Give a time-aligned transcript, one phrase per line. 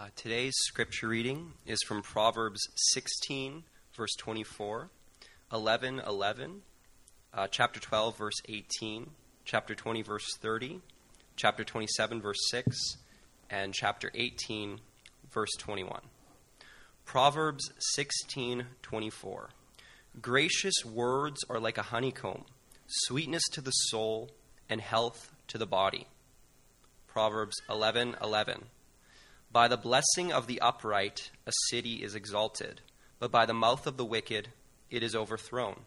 [0.00, 4.88] Uh, today's scripture reading is from Proverbs 16, verse 24,
[5.52, 6.62] 11, 11,
[7.34, 9.10] uh, chapter 12, verse 18,
[9.44, 10.80] chapter 20, verse 30,
[11.36, 12.96] chapter 27, verse 6,
[13.50, 14.80] and chapter 18,
[15.30, 16.00] verse 21.
[17.04, 19.50] Proverbs 16, 24.
[20.22, 22.46] Gracious words are like a honeycomb,
[22.86, 24.30] sweetness to the soul,
[24.66, 26.06] and health to the body.
[27.06, 28.64] Proverbs 11, 11.
[29.52, 32.82] By the blessing of the upright, a city is exalted,
[33.18, 34.52] but by the mouth of the wicked,
[34.90, 35.86] it is overthrown.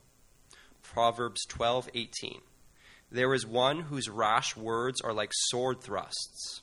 [0.81, 2.41] Proverbs 12:18.
[3.09, 6.59] There is one whose rash words are like sword thrusts,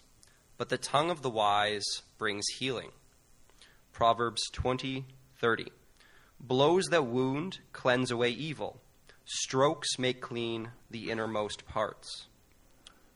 [0.58, 2.92] but the tongue of the wise brings healing.
[3.92, 5.72] Proverbs 20:30.
[6.38, 8.82] Blows that wound cleanse away evil.
[9.24, 12.26] Strokes make clean the innermost parts.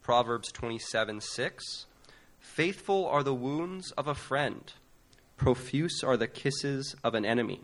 [0.01, 1.85] Proverbs 27:6.
[2.45, 4.73] Faithful are the wounds of a friend,
[5.37, 7.63] profuse are the kisses of an enemy.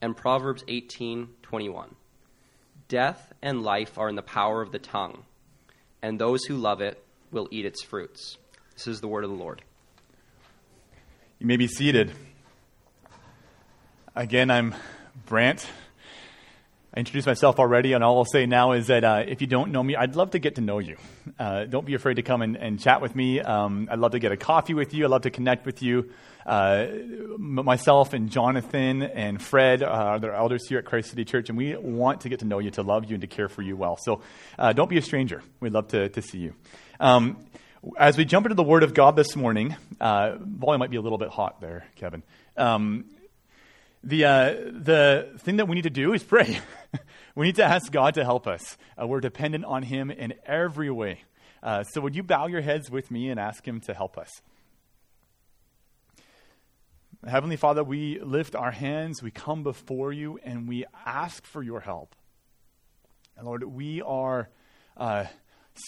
[0.00, 1.96] And Proverbs 18:21.
[2.88, 5.26] Death and life are in the power of the tongue,
[6.00, 8.38] and those who love it will eat its fruits.
[8.72, 9.62] This is the word of the Lord.
[11.38, 12.12] You may be seated.
[14.14, 14.74] Again, I'm
[15.26, 15.66] Brant.
[16.94, 19.72] I introduced myself already, and all I'll say now is that uh, if you don't
[19.72, 20.98] know me, I'd love to get to know you.
[21.38, 23.40] Uh, don't be afraid to come and, and chat with me.
[23.40, 25.06] Um, I'd love to get a coffee with you.
[25.06, 26.10] I'd love to connect with you.
[26.44, 26.88] Uh,
[27.38, 31.56] myself and Jonathan and Fred uh, are the elders here at Christ City Church, and
[31.56, 33.74] we want to get to know you, to love you, and to care for you
[33.74, 33.96] well.
[33.96, 34.20] So
[34.58, 35.42] uh, don't be a stranger.
[35.60, 36.54] We'd love to, to see you.
[37.00, 37.38] Um,
[37.96, 41.00] as we jump into the Word of God this morning, uh, volume might be a
[41.00, 42.22] little bit hot there, Kevin.
[42.58, 43.06] Um,
[44.04, 46.58] the, uh, the thing that we need to do is pray.
[47.34, 48.76] we need to ask God to help us.
[49.00, 51.20] Uh, we're dependent on Him in every way.
[51.62, 54.28] Uh, so, would you bow your heads with me and ask Him to help us?
[57.24, 61.78] Heavenly Father, we lift our hands, we come before you, and we ask for your
[61.78, 62.16] help.
[63.36, 64.48] And Lord, we are
[64.96, 65.26] uh,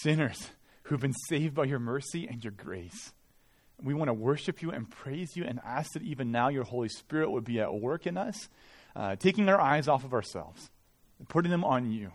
[0.01, 0.49] sinners
[0.83, 3.11] who've been saved by your mercy and your grace.
[3.83, 6.89] We want to worship you and praise you and ask that even now your Holy
[6.89, 8.49] Spirit would be at work in us,
[8.95, 10.69] uh, taking our eyes off of ourselves,
[11.27, 12.11] putting them on you.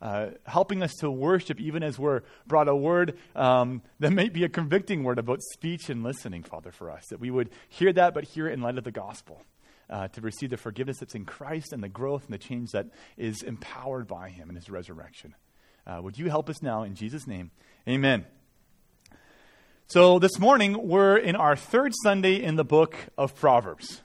[0.00, 4.44] Uh, helping us to worship even as we're brought a word um, that may be
[4.44, 7.04] a convicting word about speech and listening, Father, for us.
[7.10, 9.42] That we would hear that, but hear it in light of the gospel.
[9.90, 12.88] Uh, to receive the forgiveness that's in Christ and the growth and the change that
[13.16, 15.34] is empowered by Him in His resurrection.
[15.86, 17.50] Uh, would you help us now in Jesus' name?
[17.88, 18.26] Amen.
[19.90, 24.02] So this morning, we're in our third Sunday in the book of Proverbs.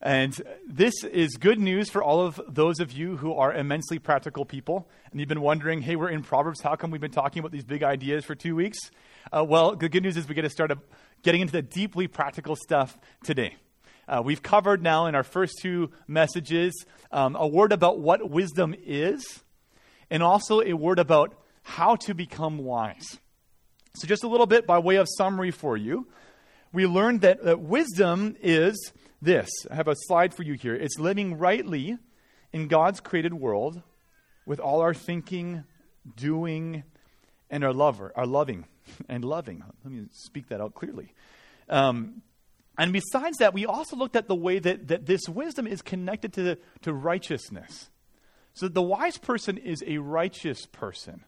[0.00, 4.44] And this is good news for all of those of you who are immensely practical
[4.44, 4.88] people.
[5.10, 6.60] And you've been wondering, hey, we're in Proverbs.
[6.60, 8.78] How come we've been talking about these big ideas for two weeks?
[9.32, 10.70] Uh, well, the good news is we get to start
[11.24, 13.56] getting into the deeply practical stuff today.
[14.06, 16.72] Uh, we've covered now in our first two messages
[17.10, 19.42] um, a word about what wisdom is,
[20.08, 21.34] and also a word about
[21.64, 23.18] how to become wise.
[23.96, 26.08] So, just a little bit by way of summary for you.
[26.72, 29.48] We learned that, that wisdom is this.
[29.70, 30.74] I have a slide for you here.
[30.74, 31.96] It's living rightly
[32.52, 33.82] in God's created world
[34.46, 35.62] with all our thinking,
[36.16, 36.82] doing,
[37.50, 38.66] and our lover, our loving
[39.08, 39.62] and loving.
[39.84, 41.12] Let me speak that out clearly.
[41.68, 42.22] Um,
[42.76, 46.32] and besides that, we also looked at the way that, that this wisdom is connected
[46.32, 47.90] to, to righteousness.
[48.54, 51.24] So the wise person is a righteous person.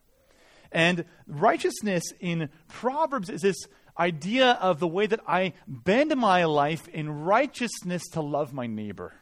[0.72, 3.56] And righteousness in Proverbs is this
[3.99, 9.15] idea of the way that I bend my life in righteousness to love my neighbor.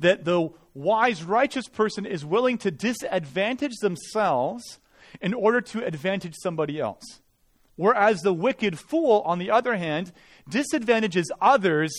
[0.00, 4.78] That the wise, righteous person is willing to disadvantage themselves
[5.20, 7.20] in order to advantage somebody else.
[7.76, 10.12] Whereas the wicked fool, on the other hand,
[10.48, 11.92] disadvantages others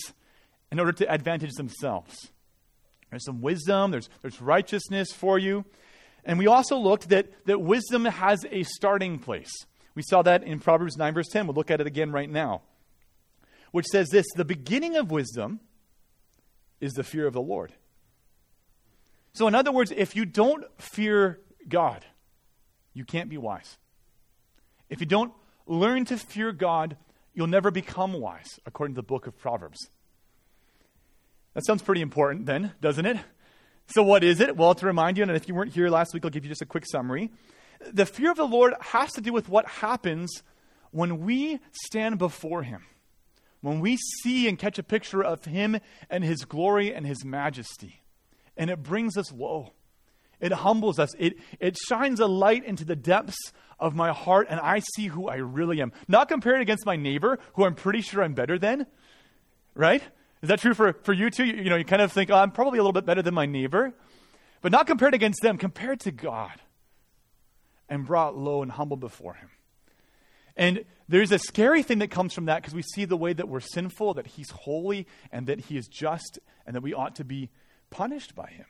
[0.71, 2.31] in order to advantage themselves.
[3.09, 5.65] There's some wisdom, there's, there's righteousness for you.
[6.23, 9.51] And we also looked that, that wisdom has a starting place.
[9.95, 11.47] We saw that in Proverbs 9, verse 10.
[11.47, 12.61] We'll look at it again right now,
[13.71, 15.59] which says this The beginning of wisdom
[16.79, 17.73] is the fear of the Lord.
[19.33, 22.05] So, in other words, if you don't fear God,
[22.93, 23.77] you can't be wise.
[24.89, 25.33] If you don't
[25.65, 26.97] learn to fear God,
[27.33, 29.89] you'll never become wise, according to the book of Proverbs.
[31.53, 33.17] That sounds pretty important, then, doesn't it?
[33.93, 34.55] So, what is it?
[34.55, 36.61] Well, to remind you, and if you weren't here last week, I'll give you just
[36.61, 37.29] a quick summary.
[37.91, 40.43] The fear of the Lord has to do with what happens
[40.91, 42.85] when we stand before Him,
[43.59, 45.77] when we see and catch a picture of Him
[46.09, 48.01] and His glory and His majesty.
[48.55, 49.73] And it brings us low.
[50.39, 51.13] It humbles us.
[51.19, 55.27] It, it shines a light into the depths of my heart and I see who
[55.27, 55.91] I really am.
[56.07, 58.87] Not compared against my neighbor, who I'm pretty sure I'm better than,
[59.75, 60.01] right?
[60.41, 61.45] Is that true for, for you too?
[61.45, 63.33] You, you know, you kind of think, oh, I'm probably a little bit better than
[63.33, 63.93] my neighbor,
[64.61, 66.59] but not compared against them, compared to God
[67.87, 69.49] and brought low and humble before Him.
[70.55, 73.47] And there's a scary thing that comes from that because we see the way that
[73.47, 77.23] we're sinful, that He's holy, and that He is just, and that we ought to
[77.23, 77.49] be
[77.89, 78.65] punished by Him.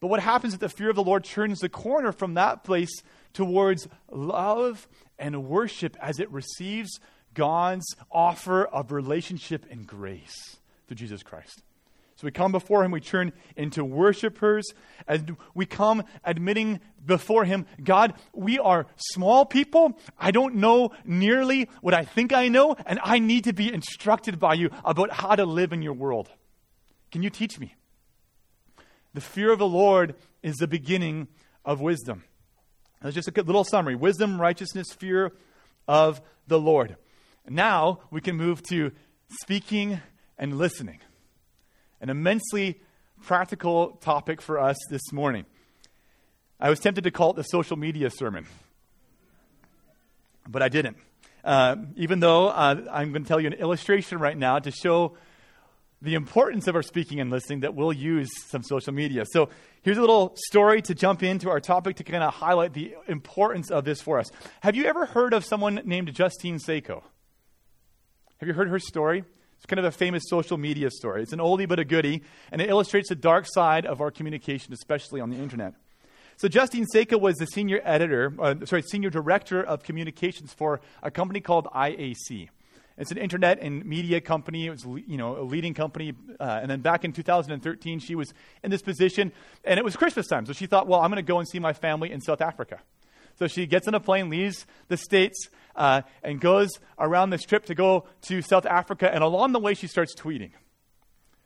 [0.00, 3.02] But what happens is the fear of the Lord turns the corner from that place
[3.32, 4.86] towards love
[5.18, 7.00] and worship as it receives
[7.34, 10.57] God's offer of relationship and grace
[10.88, 11.62] through Jesus Christ.
[12.16, 14.64] So we come before Him, we turn into worshipers,
[15.06, 19.96] and we come admitting before Him, God, we are small people.
[20.18, 24.40] I don't know nearly what I think I know, and I need to be instructed
[24.40, 26.28] by you about how to live in your world.
[27.12, 27.76] Can you teach me?
[29.14, 31.28] The fear of the Lord is the beginning
[31.64, 32.24] of wisdom.
[33.00, 35.32] That's just a little summary wisdom, righteousness, fear
[35.86, 36.96] of the Lord.
[37.48, 38.90] Now we can move to
[39.40, 40.00] speaking
[40.38, 41.00] and listening.
[42.00, 42.80] An immensely
[43.22, 45.44] practical topic for us this morning.
[46.60, 48.46] I was tempted to call it the social media sermon,
[50.48, 50.96] but I didn't.
[51.44, 55.16] Uh, even though uh, I'm going to tell you an illustration right now to show
[56.00, 59.24] the importance of our speaking and listening that we'll use some social media.
[59.32, 59.48] So
[59.82, 63.70] here's a little story to jump into our topic to kind of highlight the importance
[63.70, 64.30] of this for us.
[64.60, 67.02] Have you ever heard of someone named Justine Sacco?
[68.38, 69.24] Have you heard her story?
[69.58, 71.22] It's kind of a famous social media story.
[71.22, 74.72] It's an oldie but a goodie, and it illustrates the dark side of our communication,
[74.72, 75.74] especially on the internet.
[76.36, 81.10] So Justine Sacco was the senior editor, uh, sorry, senior director of communications for a
[81.10, 82.48] company called IAC.
[82.96, 84.66] It's an internet and media company.
[84.66, 86.14] It was, you know, a leading company.
[86.38, 88.32] Uh, and then back in 2013, she was
[88.62, 89.32] in this position,
[89.64, 90.46] and it was Christmas time.
[90.46, 92.80] So she thought, well, I'm going to go and see my family in South Africa.
[93.38, 97.66] So she gets on a plane, leaves the States, uh, and goes around this trip
[97.66, 99.12] to go to South Africa.
[99.12, 100.50] And along the way, she starts tweeting.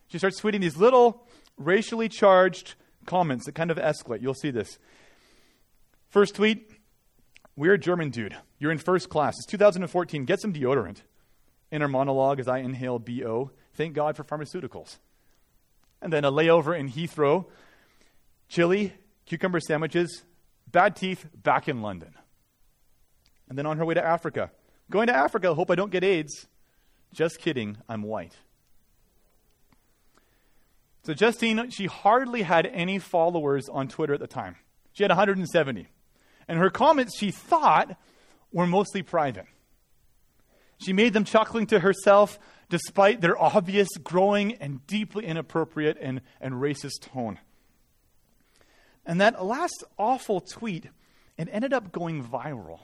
[0.09, 1.27] She starts tweeting these little
[1.59, 2.75] racially charged
[3.05, 4.23] comments that kind of escalate.
[4.23, 4.79] You'll see this.
[6.09, 6.71] First tweet
[7.57, 8.37] We're a German dude.
[8.59, 9.35] You're in first class.
[9.37, 10.25] It's 2014.
[10.25, 11.03] Get some deodorant.
[11.71, 13.51] Inner monologue as I inhale BO.
[13.75, 14.97] Thank God for pharmaceuticals.
[16.01, 17.47] And then a layover in Heathrow.
[18.49, 18.95] Chili,
[19.27, 20.25] cucumber sandwiches,
[20.73, 22.15] bad teeth, back in London
[23.53, 24.51] and then on her way to Africa.
[24.91, 26.47] Going to Africa, hope I don't get AIDS.
[27.13, 28.35] Just kidding, I'm white.
[31.05, 34.57] So Justine, she hardly had any followers on Twitter at the time.
[34.95, 35.87] She had 170.
[36.49, 37.95] And her comments, she thought,
[38.55, 39.45] were mostly private.
[40.83, 42.39] She made them chuckling to herself
[42.71, 47.39] despite their obvious, growing, and deeply inappropriate and, and racist tone.
[49.05, 50.87] And that last awful tweet,
[51.37, 52.81] it ended up going viral.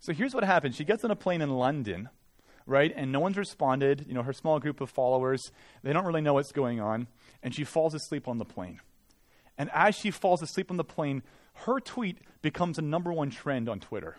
[0.00, 0.74] So here's what happened.
[0.74, 2.08] She gets on a plane in London,
[2.66, 2.92] right?
[2.94, 4.04] And no one's responded.
[4.08, 5.40] You know, her small group of followers,
[5.82, 7.06] they don't really know what's going on.
[7.42, 8.80] And she falls asleep on the plane.
[9.58, 11.22] And as she falls asleep on the plane,
[11.66, 14.16] her tweet becomes a number one trend on Twitter.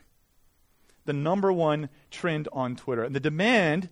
[1.05, 3.03] The number one trend on Twitter.
[3.03, 3.89] And the demand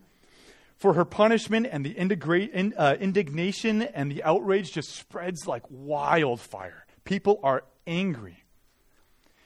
[0.78, 6.81] for her punishment and the uh, indignation and the outrage just spreads like wildfire.
[7.04, 8.44] People are angry.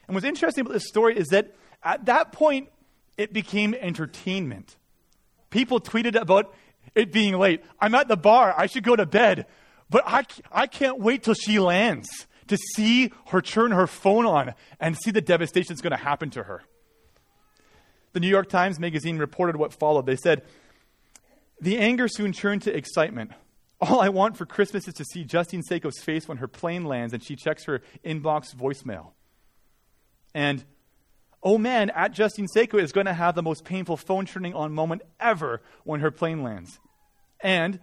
[0.07, 2.69] And what's interesting about this story is that at that point,
[3.17, 4.75] it became entertainment.
[5.49, 6.53] People tweeted about
[6.95, 7.63] it being late.
[7.79, 8.53] I'm at the bar.
[8.57, 9.45] I should go to bed.
[9.89, 12.09] But I, I can't wait till she lands
[12.47, 16.29] to see her turn her phone on and see the devastation that's going to happen
[16.31, 16.63] to her.
[18.13, 20.05] The New York Times Magazine reported what followed.
[20.05, 20.43] They said,
[21.59, 23.31] The anger soon turned to excitement.
[23.81, 27.13] All I want for Christmas is to see Justine Sacco's face when her plane lands
[27.13, 29.11] and she checks her inbox voicemail.
[30.33, 30.63] And
[31.43, 34.73] oh man, at Justine Sacco is going to have the most painful phone turning on
[34.73, 36.79] moment ever when her plane lands.
[37.41, 37.79] And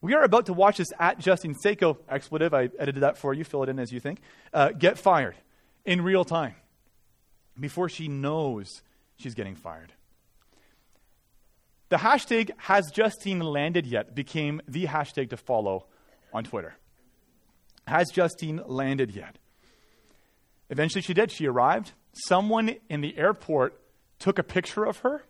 [0.00, 2.54] we are about to watch this at Justine Sacco expletive.
[2.54, 3.44] I edited that for you.
[3.44, 4.20] Fill it in as you think.
[4.52, 5.36] Uh, get fired
[5.84, 6.54] in real time
[7.58, 8.82] before she knows
[9.16, 9.92] she's getting fired.
[11.88, 15.86] The hashtag has Justine landed yet became the hashtag to follow
[16.32, 16.76] on Twitter.
[17.86, 19.38] Has Justine landed yet?
[20.68, 21.30] Eventually she did.
[21.30, 21.92] She arrived
[22.24, 23.80] someone in the airport
[24.18, 25.22] took a picture of her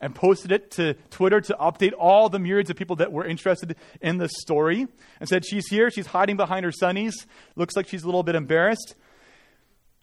[0.00, 3.76] and posted it to Twitter to update all the myriads of people that were interested
[4.00, 4.86] in the story
[5.18, 7.14] and said, She's here, she's hiding behind her sunnies,
[7.56, 8.94] looks like she's a little bit embarrassed.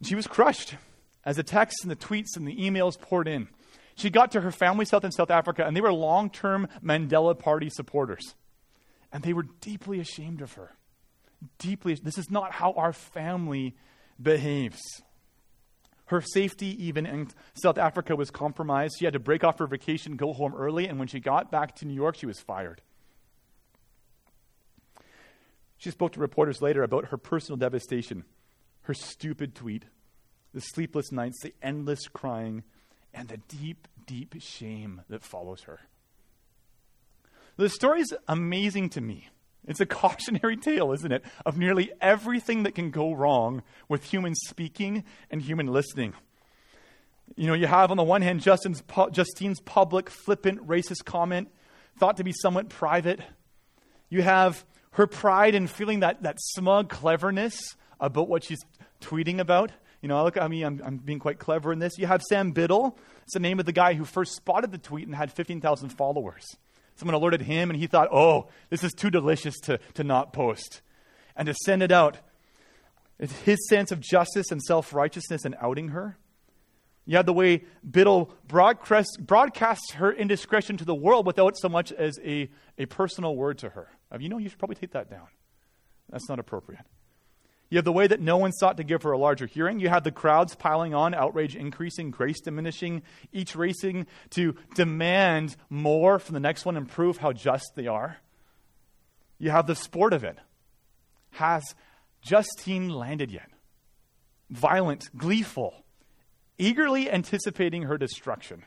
[0.03, 0.75] She was crushed
[1.23, 3.47] as the texts and the tweets and the emails poured in.
[3.95, 7.37] She got to her family's house in South Africa, and they were long term Mandela
[7.37, 8.35] Party supporters.
[9.11, 10.71] And they were deeply ashamed of her.
[11.57, 13.75] Deeply, this is not how our family
[14.21, 14.79] behaves.
[16.05, 18.95] Her safety, even in South Africa, was compromised.
[18.99, 21.75] She had to break off her vacation, go home early, and when she got back
[21.77, 22.81] to New York, she was fired.
[25.77, 28.25] She spoke to reporters later about her personal devastation,
[28.83, 29.85] her stupid tweet,
[30.53, 32.63] the sleepless nights, the endless crying,
[33.13, 35.79] and the deep, deep shame that follows her.
[37.57, 39.29] The story is amazing to me.
[39.67, 44.35] It's a cautionary tale, isn't it, of nearly everything that can go wrong with human
[44.35, 46.13] speaking and human listening.
[47.35, 51.49] You know, you have on the one hand Justin's, Justine's public, flippant, racist comment,
[51.97, 53.21] thought to be somewhat private.
[54.09, 58.59] You have her pride in feeling that, that smug cleverness about what she's
[58.99, 59.71] tweeting about.
[60.01, 61.97] You know, look at me, I'm, I'm being quite clever in this.
[61.97, 62.97] You have Sam Biddle.
[63.23, 66.45] It's the name of the guy who first spotted the tweet and had 15,000 followers.
[66.95, 70.81] Someone alerted him, and he thought, oh, this is too delicious to, to not post.
[71.35, 72.17] And to send it out.
[73.19, 76.17] It's his sense of justice and self righteousness in outing her.
[77.05, 81.91] You have the way Biddle broadcast, broadcasts her indiscretion to the world without so much
[81.91, 83.89] as a, a personal word to her.
[84.19, 85.27] You know, you should probably take that down.
[86.09, 86.85] That's not appropriate.
[87.71, 89.79] You have the way that no one sought to give her a larger hearing.
[89.79, 93.01] You have the crowds piling on, outrage increasing, grace diminishing,
[93.31, 98.17] each racing to demand more from the next one and prove how just they are.
[99.39, 100.37] You have the sport of it.
[101.31, 101.63] Has
[102.21, 103.49] Justine landed yet?
[104.49, 105.85] Violent, gleeful,
[106.57, 108.65] eagerly anticipating her destruction.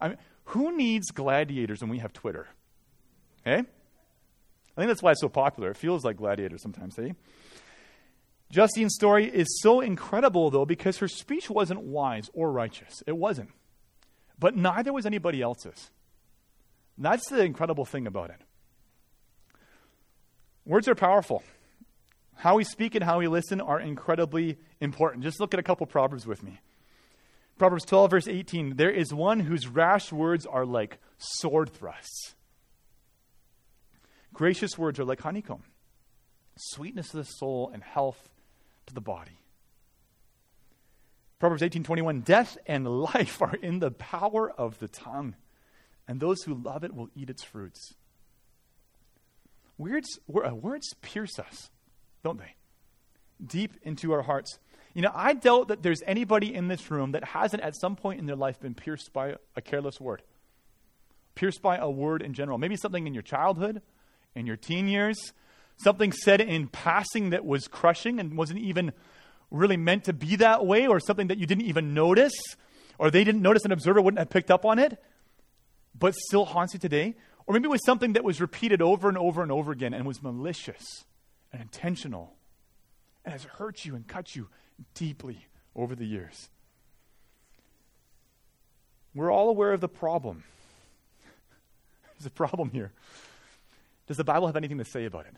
[0.00, 2.46] I mean, who needs gladiators when we have Twitter?
[3.44, 3.62] Eh?
[4.76, 5.72] I think that's why it's so popular.
[5.72, 7.14] It feels like gladiators sometimes, eh?
[8.52, 13.02] Justine's story is so incredible, though, because her speech wasn't wise or righteous.
[13.06, 13.48] It wasn't.
[14.38, 15.90] But neither was anybody else's.
[16.98, 18.42] That's the incredible thing about it.
[20.66, 21.42] Words are powerful.
[22.34, 25.24] How we speak and how we listen are incredibly important.
[25.24, 26.60] Just look at a couple Proverbs with me.
[27.56, 32.34] Proverbs 12, verse 18 There is one whose rash words are like sword thrusts.
[34.34, 35.62] Gracious words are like honeycomb,
[36.56, 38.28] sweetness of the soul and health
[38.92, 39.38] to the body.
[41.38, 45.34] Proverbs 18:21 Death and life are in the power of the tongue,
[46.06, 47.94] and those who love it will eat its fruits.
[49.78, 51.70] Words, uh, words pierce us,
[52.22, 52.54] don't they?
[53.44, 54.58] Deep into our hearts.
[54.94, 58.20] You know, I doubt that there's anybody in this room that hasn't at some point
[58.20, 60.22] in their life been pierced by a careless word.
[61.34, 62.58] Pierced by a word in general.
[62.58, 63.80] Maybe something in your childhood,
[64.34, 65.32] in your teen years,
[65.82, 68.92] something said in passing that was crushing and wasn't even
[69.50, 72.32] really meant to be that way, or something that you didn't even notice,
[72.98, 75.02] or they didn't notice, an observer wouldn't have picked up on it,
[75.98, 77.14] but still haunts you today.
[77.46, 80.06] Or maybe it was something that was repeated over and over and over again and
[80.06, 81.04] was malicious
[81.52, 82.34] and intentional
[83.24, 84.48] and has hurt you and cut you
[84.94, 86.48] deeply over the years.
[89.14, 90.44] We're all aware of the problem.
[92.18, 92.92] There's a problem here.
[94.06, 95.34] Does the Bible have anything to say about it?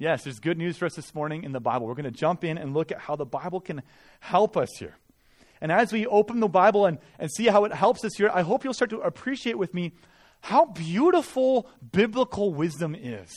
[0.00, 1.88] Yes, there's good news for us this morning in the Bible.
[1.88, 3.82] We're going to jump in and look at how the Bible can
[4.20, 4.96] help us here.
[5.60, 8.42] And as we open the Bible and, and see how it helps us here, I
[8.42, 9.94] hope you'll start to appreciate with me
[10.40, 13.34] how beautiful biblical wisdom is.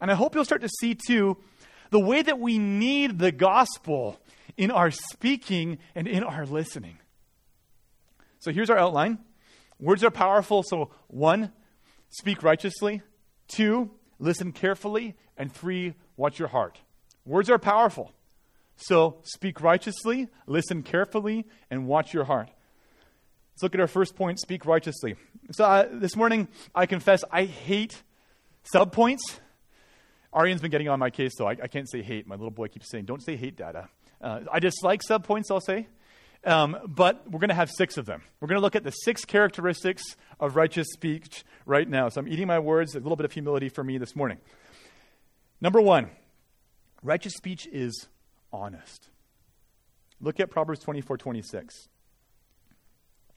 [0.00, 1.36] And I hope you'll start to see, too,
[1.90, 4.20] the way that we need the gospel
[4.56, 6.98] in our speaking and in our listening.
[8.40, 9.18] So here's our outline
[9.78, 10.64] words are powerful.
[10.64, 11.52] So, one,
[12.08, 13.02] speak righteously.
[13.46, 16.78] Two, listen carefully, and three, watch your heart.
[17.26, 18.12] Words are powerful.
[18.76, 22.48] So speak righteously, listen carefully, and watch your heart.
[23.52, 25.16] Let's look at our first point speak righteously.
[25.50, 28.02] So uh, this morning, I confess I hate
[28.74, 29.20] subpoints.
[30.32, 31.48] Arian's been getting on my case, though.
[31.48, 32.26] I, I, can't say hate.
[32.26, 33.90] My little boy keeps saying, don't say hate, Dada.
[34.20, 35.88] Uh, I dislike subpoints, I'll say.
[36.44, 38.22] Um, but we're going to have six of them.
[38.40, 40.02] We're going to look at the six characteristics
[40.40, 42.08] of righteous speech right now.
[42.08, 44.38] So I'm eating my words, a little bit of humility for me this morning.
[45.60, 46.10] Number one,
[47.02, 48.08] righteous speech is
[48.52, 49.08] honest.
[50.20, 51.88] Look at Proverbs 24 26.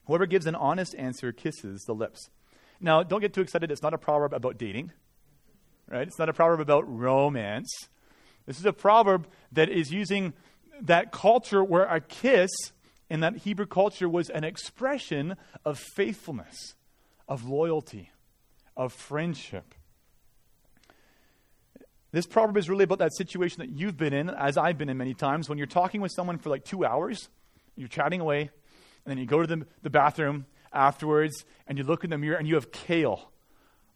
[0.06, 2.30] Whoever gives an honest answer kisses the lips.
[2.80, 3.70] Now, don't get too excited.
[3.70, 4.92] It's not a proverb about dating,
[5.88, 6.06] right?
[6.06, 7.70] It's not a proverb about romance.
[8.46, 10.32] This is a proverb that is using
[10.82, 12.50] that culture where a kiss
[13.08, 16.74] in that Hebrew culture was an expression of faithfulness,
[17.28, 18.10] of loyalty,
[18.76, 19.74] of friendship.
[22.12, 24.96] This proverb is really about that situation that you've been in, as I've been in
[24.96, 27.28] many times, when you're talking with someone for like two hours,
[27.76, 28.50] you're chatting away, and
[29.06, 32.48] then you go to the, the bathroom afterwards, and you look in the mirror, and
[32.48, 33.30] you have kale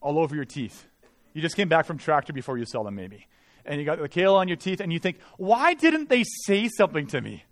[0.01, 0.85] all over your teeth.
[1.33, 3.27] You just came back from tractor before you saw them, maybe.
[3.65, 6.69] And you got the kale on your teeth, and you think, why didn't they say
[6.69, 7.45] something to me?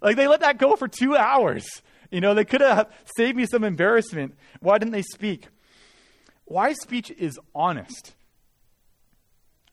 [0.00, 1.82] Like they let that go for two hours.
[2.10, 4.34] You know, they could have saved me some embarrassment.
[4.60, 5.46] Why didn't they speak?
[6.44, 8.14] Why speech is honest.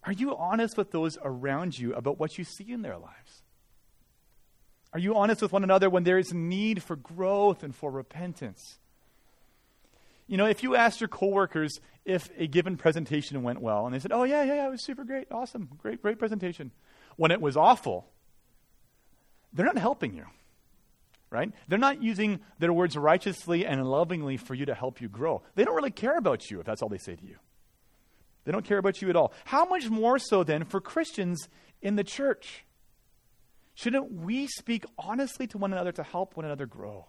[0.03, 3.41] Are you honest with those around you about what you see in their lives?
[4.93, 8.77] Are you honest with one another when there is need for growth and for repentance?
[10.27, 13.99] You know, if you asked your coworkers if a given presentation went well, and they
[13.99, 16.71] said, "Oh yeah, yeah, yeah, it was super great, awesome, great, great presentation,"
[17.15, 18.09] when it was awful,
[19.57, 20.25] they're not helping you,
[21.29, 21.51] right?
[21.67, 25.41] They're not using their words righteously and lovingly for you to help you grow.
[25.55, 27.37] They don't really care about you if that's all they say to you.
[28.45, 29.33] They don't care about you at all.
[29.43, 31.49] How much more so then for Christians
[31.81, 32.63] in the church?
[33.73, 37.07] Shouldn't we speak honestly to one another to help one another grow?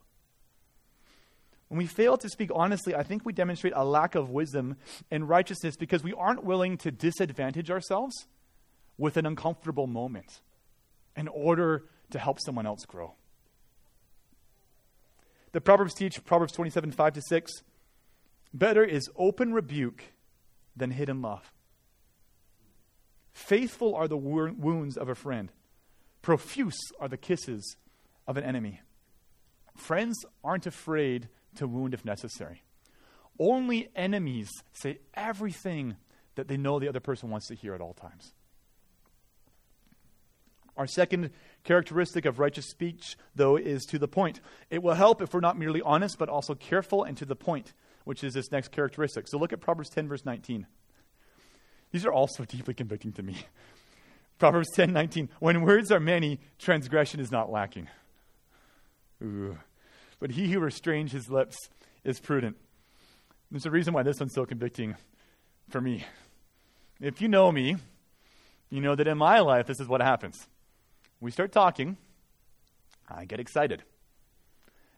[1.68, 4.76] When we fail to speak honestly, I think we demonstrate a lack of wisdom
[5.10, 8.26] and righteousness because we aren't willing to disadvantage ourselves
[8.96, 10.40] with an uncomfortable moment
[11.14, 13.14] in order to help someone else grow.
[15.52, 17.52] The Proverbs teach, Proverbs 27, 5 to 6,
[18.52, 20.04] better is open rebuke
[20.76, 21.52] than hidden love.
[23.32, 25.50] Faithful are the wounds of a friend,
[26.22, 27.76] profuse are the kisses
[28.26, 28.80] of an enemy.
[29.76, 32.62] Friends aren't afraid to wound if necessary.
[33.38, 35.96] Only enemies say everything
[36.34, 38.32] that they know the other person wants to hear at all times.
[40.76, 41.30] Our second
[41.68, 44.40] characteristic of righteous speech, though, is to the point.
[44.70, 47.74] It will help if we're not merely honest, but also careful and to the point
[48.08, 49.28] which is this next characteristic.
[49.28, 50.66] So look at Proverbs 10, verse 19.
[51.92, 53.36] These are also deeply convicting to me.
[54.38, 55.28] Proverbs 10, 19.
[55.40, 57.86] When words are many, transgression is not lacking.
[59.22, 59.58] Ooh.
[60.20, 61.58] But he who restrains his lips
[62.02, 62.56] is prudent.
[63.50, 64.96] There's a reason why this one's so convicting
[65.68, 66.06] for me.
[67.02, 67.76] If you know me,
[68.70, 70.48] you know that in my life, this is what happens.
[71.20, 71.96] We start talking,
[73.08, 73.82] I get excited.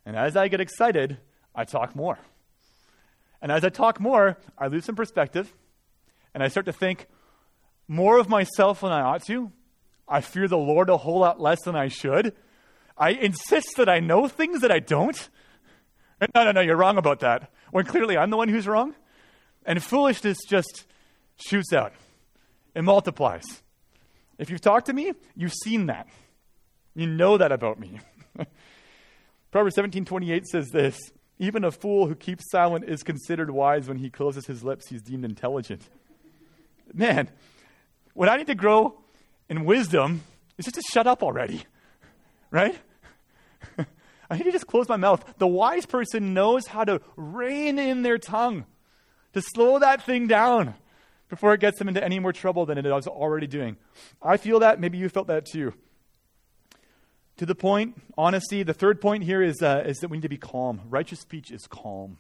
[0.05, 1.19] And as I get excited,
[1.55, 2.19] I talk more.
[3.41, 5.55] And as I talk more, I lose some perspective
[6.35, 7.07] and I start to think
[7.89, 9.51] more of myself than I ought to.
[10.07, 12.35] I fear the Lord a whole lot less than I should.
[12.99, 15.29] I insist that I know things that I don't.
[16.21, 17.51] And no, no, no, you're wrong about that.
[17.71, 18.95] When clearly I'm the one who's wrong.
[19.65, 20.85] And foolishness just
[21.37, 21.95] shoots out,
[22.75, 23.63] it multiplies.
[24.41, 26.09] If you've talked to me, you've seen that.
[26.95, 28.01] You know that about me.
[29.53, 30.99] Proverbs 17:28 says this
[31.39, 35.03] even a fool who keeps silent is considered wise when he closes his lips, he's
[35.03, 35.83] deemed intelligent.
[36.93, 37.31] Man,
[38.15, 38.99] what I need to grow
[39.49, 40.23] in wisdom
[40.57, 41.65] is just to shut up already,
[42.51, 42.79] right?
[44.31, 45.23] I need to just close my mouth.
[45.39, 48.65] The wise person knows how to rein in their tongue,
[49.35, 50.75] to slow that thing down
[51.31, 53.79] before it gets them into any more trouble than it is already doing.
[54.23, 54.79] I feel that.
[54.79, 55.73] Maybe you felt that too
[57.41, 58.63] to the point, honesty.
[58.63, 60.83] The third point here is, uh, is that we need to be calm.
[60.91, 62.19] Righteous speech is calm.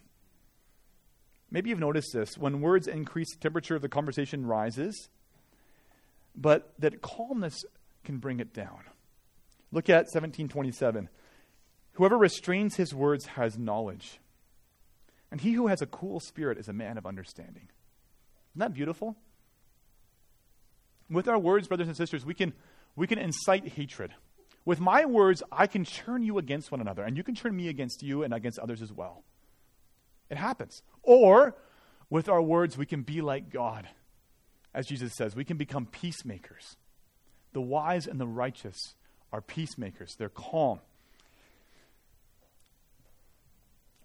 [1.51, 2.38] Maybe you've noticed this.
[2.38, 5.11] When words increase, the temperature of the conversation rises,
[6.35, 7.66] but that calmness
[8.03, 8.81] can bring it down.
[9.70, 11.11] Look at 1727.
[11.92, 14.20] Whoever restrains his words has knowledge,
[15.31, 17.68] and he who has a cool spirit is a man of understanding.
[18.53, 19.17] Isn't that beautiful?
[21.09, 22.53] With our words, brothers and sisters, we can,
[22.97, 24.13] we can incite hatred.
[24.65, 27.69] With my words, I can turn you against one another, and you can turn me
[27.69, 29.25] against you and against others as well.
[30.29, 30.83] It happens.
[31.03, 31.57] Or,
[32.09, 33.89] with our words, we can be like God.
[34.73, 36.77] As Jesus says, we can become peacemakers.
[37.53, 38.95] The wise and the righteous
[39.33, 40.81] are peacemakers, they're calm.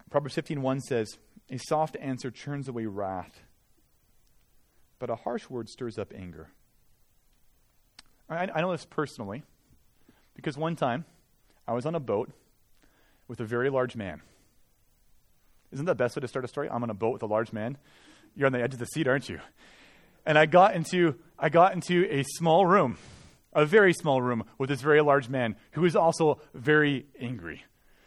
[0.09, 1.17] Proverbs 15:1 says,
[1.49, 3.43] "A soft answer turns away wrath,
[4.99, 6.49] but a harsh word stirs up anger."
[8.29, 9.43] I, I know this personally.
[10.35, 11.05] Because one time,
[11.67, 12.29] I was on a boat
[13.27, 14.21] with a very large man.
[15.71, 16.69] Isn't that the best way to start a story?
[16.69, 17.77] I'm on a boat with a large man.
[18.35, 19.39] You're on the edge of the seat, aren't you?
[20.25, 22.97] And I got into, I got into a small room,
[23.53, 27.63] a very small room, with this very large man who was also very angry.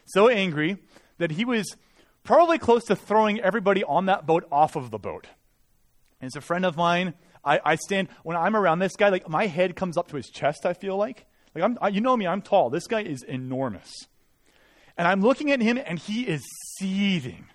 [0.06, 0.78] So angry
[1.18, 1.76] that he was
[2.22, 5.26] probably close to throwing everybody on that boat off of the boat.
[6.20, 7.14] And it's a friend of mine.
[7.44, 10.28] I, I stand, when I'm around this guy, like my head comes up to his
[10.28, 11.26] chest, I feel like.
[11.54, 12.70] Like I'm, I, you know me, I'm tall.
[12.70, 13.90] This guy is enormous.
[14.96, 16.44] And I'm looking at him, and he is
[16.78, 17.46] seething.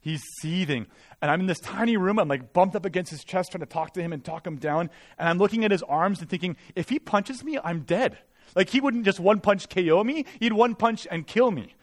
[0.00, 0.86] He's seething.
[1.20, 2.18] And I'm in this tiny room.
[2.18, 4.56] I'm like bumped up against his chest, trying to talk to him and talk him
[4.56, 4.90] down.
[5.18, 8.16] And I'm looking at his arms and thinking, if he punches me, I'm dead.
[8.54, 11.74] Like he wouldn't just one punch KO me, he'd one punch and kill me.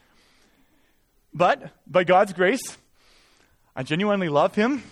[1.33, 2.77] But by God's grace,
[3.75, 4.83] I genuinely love him.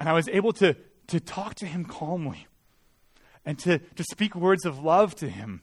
[0.00, 0.74] And I was able to,
[1.08, 2.48] to talk to him calmly
[3.44, 5.62] and to, to speak words of love to him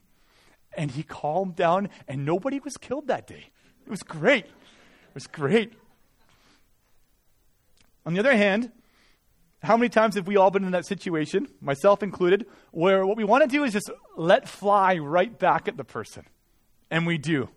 [0.77, 3.49] And he calmed down, and nobody was killed that day.
[3.85, 4.45] It was great.
[4.45, 5.73] It was great.
[8.05, 8.71] On the other hand,
[9.63, 13.23] how many times have we all been in that situation, myself included, where what we
[13.23, 16.25] want to do is just let fly right back at the person?
[16.91, 17.49] And we do.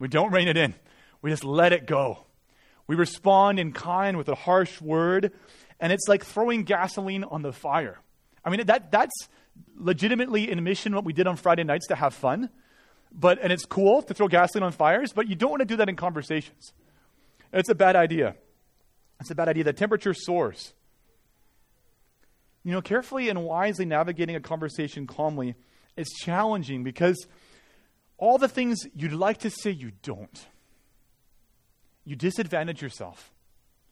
[0.00, 0.74] We don't rein it in,
[1.22, 2.26] we just let it go.
[2.90, 5.30] We respond in kind with a harsh word,
[5.78, 8.00] and it's like throwing gasoline on the fire.
[8.44, 9.28] I mean, that, that's
[9.76, 12.50] legitimately in mission what we did on Friday nights to have fun.
[13.12, 15.76] But, and it's cool to throw gasoline on fires, but you don't want to do
[15.76, 16.72] that in conversations.
[17.52, 18.34] It's a bad idea.
[19.20, 19.62] It's a bad idea.
[19.62, 20.72] The temperature soars.
[22.64, 25.54] You know, carefully and wisely navigating a conversation calmly
[25.96, 27.24] is challenging because
[28.18, 30.44] all the things you'd like to say, you don't.
[32.04, 33.32] You disadvantage yourself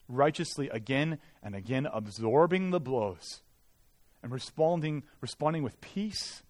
[0.09, 3.40] righteously again and again, absorbing the blows
[4.23, 6.42] and responding, responding with peace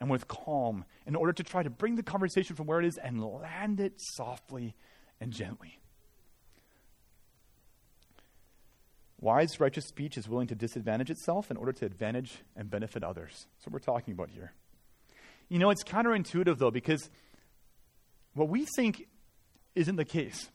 [0.00, 2.98] and with calm in order to try to bring the conversation from where it is
[2.98, 4.74] and land it softly
[5.20, 5.78] and gently.
[9.18, 13.46] Wise, righteous speech is willing to disadvantage itself in order to advantage and benefit others.
[13.54, 14.52] That's what we're talking about here.
[15.48, 17.08] You know, it's counterintuitive, though, because
[18.34, 19.08] what we think
[19.74, 20.50] isn't the case.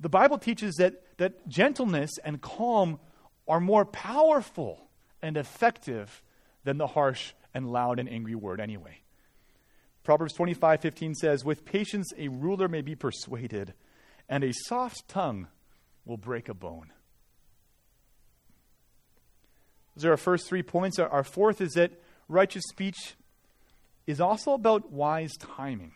[0.00, 2.98] The Bible teaches that, that gentleness and calm
[3.46, 4.88] are more powerful
[5.20, 6.22] and effective
[6.64, 8.98] than the harsh and loud and angry word, anyway.
[10.04, 13.74] Proverbs 25 15 says, With patience a ruler may be persuaded,
[14.28, 15.48] and a soft tongue
[16.04, 16.92] will break a bone.
[19.94, 20.98] Those are our first three points.
[20.98, 21.92] Our fourth is that
[22.28, 23.14] righteous speech
[24.06, 25.92] is also about wise timing.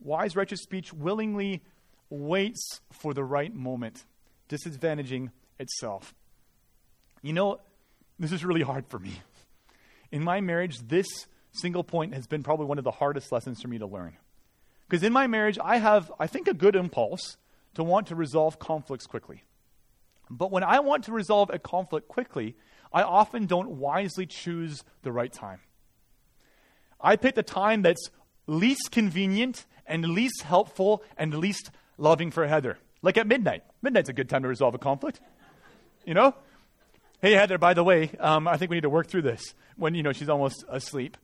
[0.00, 1.62] Wise, righteous speech willingly
[2.08, 4.04] waits for the right moment,
[4.48, 6.14] disadvantaging itself.
[7.22, 7.60] You know,
[8.18, 9.20] this is really hard for me.
[10.10, 11.06] In my marriage, this
[11.52, 14.16] single point has been probably one of the hardest lessons for me to learn.
[14.88, 17.36] Because in my marriage, I have, I think, a good impulse
[17.74, 19.44] to want to resolve conflicts quickly.
[20.28, 22.56] But when I want to resolve a conflict quickly,
[22.92, 25.60] I often don't wisely choose the right time.
[27.00, 28.10] I pick the time that's
[28.46, 32.78] least convenient and least helpful and least loving for Heather.
[33.02, 33.64] Like at midnight.
[33.82, 35.20] Midnight's a good time to resolve a conflict.
[36.06, 36.34] You know?
[37.20, 39.94] Hey, Heather, by the way, um, I think we need to work through this when,
[39.94, 41.18] you know, she's almost asleep.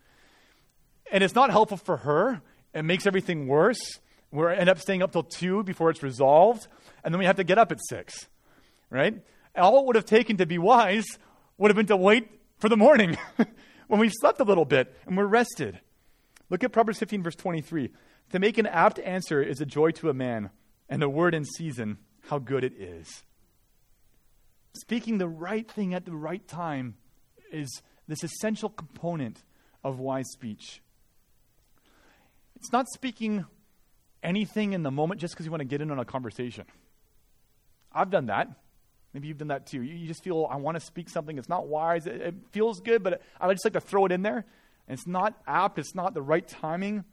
[1.11, 2.43] And it's not helpful for her.
[2.75, 3.81] It makes everything worse.
[4.31, 6.69] We end up staying up till 2 before it's resolved.
[7.03, 8.27] And then we have to get up at 6
[8.91, 9.23] right?
[9.55, 11.07] All it would have taken to be wise
[11.59, 13.17] would have been to wait for the morning
[13.89, 15.81] when we slept a little bit and we're rested.
[16.51, 17.91] Look at Proverbs 15, verse 23.
[18.33, 20.51] To make an apt answer is a joy to a man,
[20.89, 23.25] and a word in season, how good it is.
[24.75, 26.97] Speaking the right thing at the right time
[27.53, 29.43] is this essential component
[29.83, 30.83] of wise speech.
[32.57, 33.45] It's not speaking
[34.23, 36.65] anything in the moment just because you want to get in on a conversation.
[37.93, 38.49] I've done that.
[39.15, 39.83] Maybe you've done that too.
[39.83, 41.39] You, just feel, I want to speak something.
[41.39, 42.07] It's not wise.
[42.07, 44.45] It, feels good, but I just like to throw it in there.
[44.89, 45.79] And it's not apt.
[45.79, 47.05] It's not the right timing.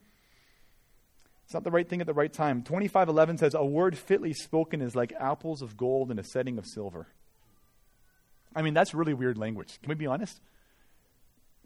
[1.54, 2.64] It's not the right thing at the right time.
[2.64, 6.66] 2511 says, A word fitly spoken is like apples of gold in a setting of
[6.66, 7.06] silver.
[8.56, 9.80] I mean, that's really weird language.
[9.80, 10.42] Can we be honest?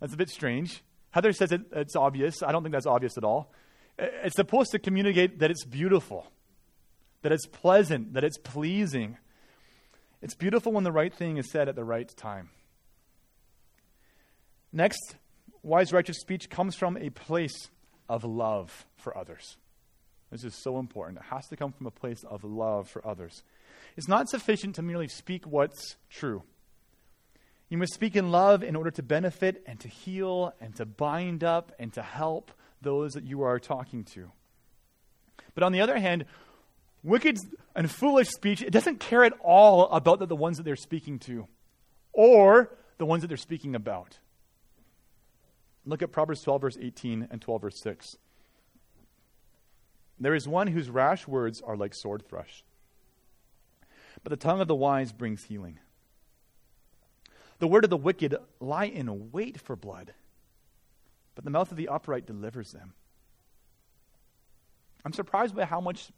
[0.02, 0.84] That's a bit strange.
[1.12, 2.44] Heather says it, it's obvious.
[2.44, 3.54] I don't think that's obvious at all.
[3.98, 6.28] It's supposed to communicate that it's beautiful,
[7.22, 9.18] that it's pleasant, that it's pleasing.
[10.22, 12.50] It's beautiful when the right thing is said at the right time.
[14.74, 15.16] Next,
[15.64, 17.70] wise, righteous speech comes from a place
[18.10, 19.56] of love for others.
[20.32, 21.20] This is so important.
[21.20, 23.44] It has to come from a place of love for others.
[23.96, 26.44] It's not sufficient to merely speak what's true.
[27.70, 31.44] You must speak in love in order to benefit and to heal and to bind
[31.44, 34.32] up and to help those that you are talking to.
[35.54, 36.26] But on the other hand,
[37.04, 37.38] wicked
[37.76, 41.20] and foolish speech, it doesn't care at all about the, the ones that they're speaking
[41.20, 41.48] to
[42.14, 44.18] or the ones that they're speaking about.
[45.86, 48.18] Look at Proverbs 12, verse 18 and 12, verse 6.
[50.20, 52.64] There is one whose rash words are like sword thrush,
[54.24, 55.80] but the tongue of the wise brings healing.
[57.60, 60.14] The word of the wicked lie in wait for blood,
[61.36, 62.94] but the mouth of the upright delivers them.
[65.06, 66.10] I'm surprised by how much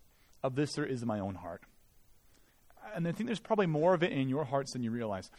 [0.44, 1.62] of this there is in my own heart.
[2.96, 5.30] And I think there's probably more of it in your hearts than you realize.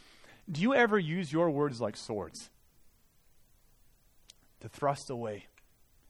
[0.50, 2.50] Do you ever use your words like swords
[4.60, 5.46] to thrust away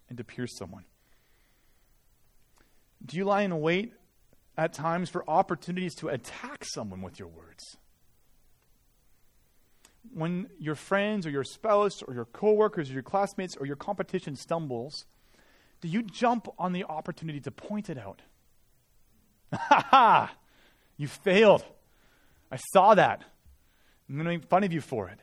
[0.09, 0.85] and to pierce someone?
[3.05, 3.93] Do you lie in wait
[4.57, 7.77] at times for opportunities to attack someone with your words?
[10.13, 14.35] when your friends or your spouse or your coworkers or your classmates or your competition
[14.37, 15.05] stumbles,
[15.81, 18.23] do you jump on the opportunity to point it out?
[19.53, 20.37] Ha ha!
[20.97, 21.65] You failed.
[22.53, 23.25] I saw that.
[24.09, 25.21] I'm going to make fun of you for it.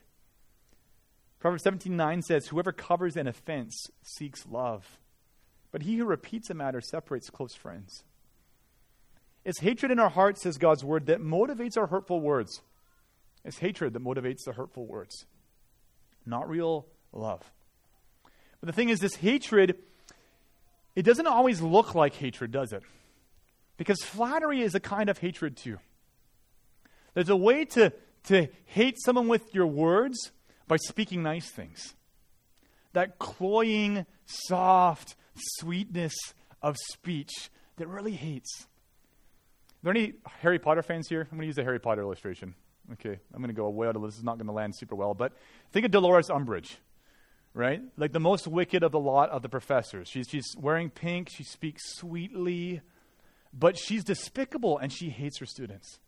[1.40, 5.00] Proverbs 17:9 says, "Whoever covers an offense seeks love,
[5.72, 8.04] but he who repeats a matter separates close friends."
[9.46, 12.62] It's hatred in our hearts, says God's word, that motivates our hurtful words.
[13.46, 15.26] It's hatred that motivates the hurtful words,
[16.26, 17.50] not real love.
[18.60, 19.78] But the thing is, this hatred,
[20.96, 22.84] it doesn't always look like hatred, does it?
[23.78, 25.78] Because flattery is a kind of hatred too.
[27.14, 27.94] There's a way to,
[28.26, 30.32] to hate someone with your words
[30.68, 31.94] by speaking nice things.
[32.94, 35.16] That cloying, soft
[35.60, 36.16] sweetness
[36.62, 38.68] of speech that really hates.
[39.84, 41.22] Are there any Harry Potter fans here?
[41.22, 42.56] I'm going to use a Harry Potter illustration.
[42.94, 44.18] Okay, I'm going to go way out of this.
[44.18, 45.34] is not going to land super well, but
[45.72, 46.78] think of Dolores Umbridge,
[47.54, 47.82] right?
[47.98, 50.08] Like the most wicked of the lot of the professors.
[50.08, 52.82] She's, she's wearing pink, she speaks sweetly,
[53.54, 56.00] but she's despicable and she hates her students.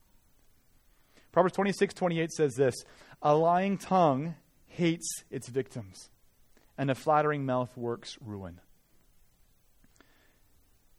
[1.31, 2.75] Proverbs 26, 28 says this
[3.21, 4.35] A lying tongue
[4.67, 6.09] hates its victims,
[6.77, 8.61] and a flattering mouth works ruin.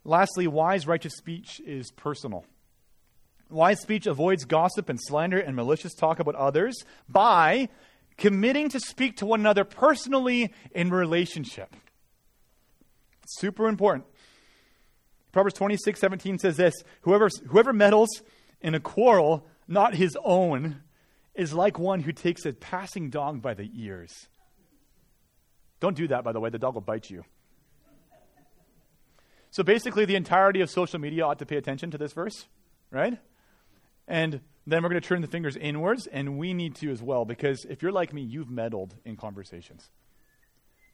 [0.05, 2.45] Lastly, wise, righteous speech is personal.
[3.51, 6.77] Wise speech avoids gossip and slander and malicious talk about others
[7.09, 7.69] by
[8.17, 11.75] committing to speak to one another personally in relationship.
[13.27, 14.05] Super important.
[15.33, 18.23] Proverbs 26, 17 says this Whoever, whoever meddles
[18.61, 20.83] in a quarrel not his own
[21.35, 24.29] is like one who takes a passing dog by the ears.
[25.79, 27.25] Don't do that, by the way, the dog will bite you.
[29.51, 32.47] So basically, the entirety of social media ought to pay attention to this verse,
[32.91, 33.19] right?
[34.07, 37.25] And then we're going to turn the fingers inwards, and we need to as well,
[37.25, 39.91] because if you're like me, you've meddled in conversations.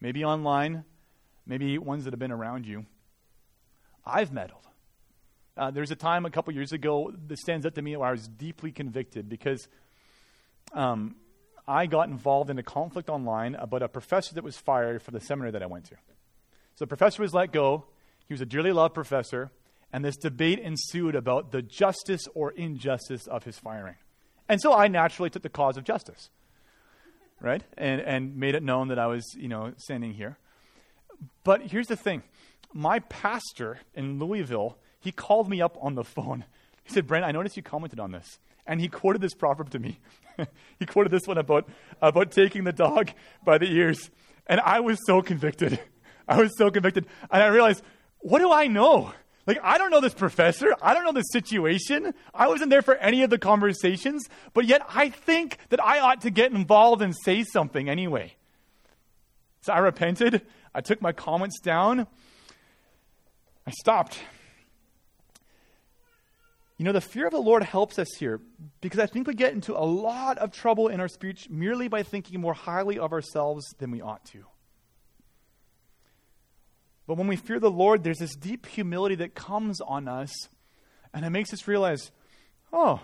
[0.01, 0.85] Maybe online,
[1.47, 2.87] maybe ones that have been around you.
[4.05, 4.67] I've meddled.
[5.57, 8.13] Uh, there's a time a couple years ago that stands up to me where I
[8.13, 9.69] was deeply convicted because
[10.75, 11.17] um,
[11.67, 15.21] I got involved in a conflict online about a professor that was fired for the
[15.21, 15.97] seminary that I went to.
[16.75, 17.87] So the professor was let go.
[18.27, 19.51] He was a dearly loved professor
[19.93, 23.95] and this debate ensued about the justice or injustice of his firing.
[24.49, 26.29] And so I naturally took the cause of justice,
[27.41, 27.63] right?
[27.79, 30.39] And, and made it known that I was, you know, standing here.
[31.45, 32.23] But here's the thing
[32.73, 36.45] my pastor in Louisville, he called me up on the phone.
[36.85, 38.39] He said, Brent, I noticed you commented on this.
[38.67, 39.99] And he quoted this proverb to me.
[40.79, 41.69] he quoted this one about,
[42.03, 43.13] about taking the dog
[43.45, 44.11] by the ears.
[44.47, 45.81] And I was so convicted.
[46.29, 47.07] I was so convicted.
[47.31, 47.83] And I realized,
[48.27, 49.13] what do I know?
[49.47, 50.75] Like, I don't know this professor.
[50.83, 52.13] I don't know the situation.
[52.35, 56.23] I wasn't there for any of the conversations, but yet I think that I ought
[56.23, 58.35] to get involved and say something anyway.
[59.61, 60.43] So I repented.
[60.75, 62.09] I took my comments down.
[63.65, 64.19] I stopped.
[66.79, 68.41] You know, the fear of the Lord helps us here
[68.81, 72.03] because I think we get into a lot of trouble in our speech merely by
[72.03, 74.47] thinking more highly of ourselves than we ought to.
[77.07, 80.33] But when we fear the Lord, there's this deep humility that comes on us,
[81.15, 82.11] and it makes us realize,
[82.73, 83.01] oh,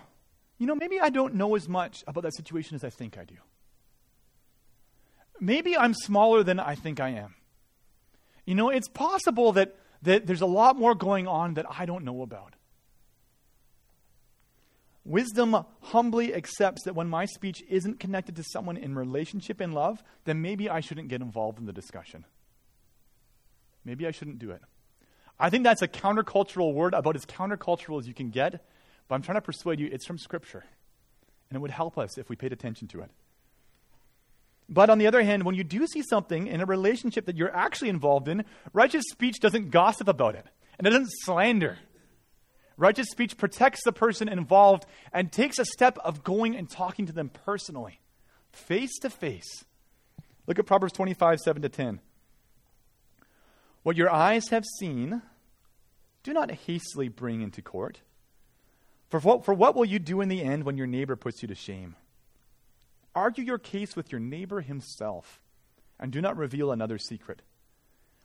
[0.57, 3.23] you know, maybe I don't know as much about that situation as I think I
[3.23, 3.35] do.
[5.39, 7.35] Maybe I'm smaller than I think I am.
[8.45, 12.03] You know, it's possible that, that there's a lot more going on that I don't
[12.03, 12.55] know about.
[15.05, 20.01] Wisdom humbly accepts that when my speech isn't connected to someone in relationship and love,
[20.23, 22.25] then maybe I shouldn't get involved in the discussion.
[23.85, 24.61] Maybe I shouldn't do it.
[25.39, 28.65] I think that's a countercultural word, about as countercultural as you can get,
[29.07, 30.63] but I'm trying to persuade you it's from Scripture.
[31.49, 33.11] And it would help us if we paid attention to it.
[34.69, 37.53] But on the other hand, when you do see something in a relationship that you're
[37.55, 40.45] actually involved in, righteous speech doesn't gossip about it,
[40.77, 41.77] and it doesn't slander.
[42.77, 47.13] Righteous speech protects the person involved and takes a step of going and talking to
[47.13, 47.99] them personally,
[48.51, 49.65] face to face.
[50.47, 51.99] Look at Proverbs 25, 7 to 10.
[53.83, 55.21] What your eyes have seen,
[56.23, 57.99] do not hastily bring into court.
[59.09, 61.49] For what, for what will you do in the end when your neighbor puts you
[61.49, 61.95] to shame?
[63.13, 65.41] Argue your case with your neighbor himself,
[65.99, 67.41] and do not reveal another secret.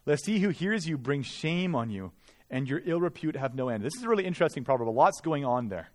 [0.06, 2.12] Lest he who hears you bring shame on you,
[2.50, 3.84] and your ill repute have no end.
[3.84, 4.88] This is a really interesting proverb.
[4.88, 5.90] A lot's going on there.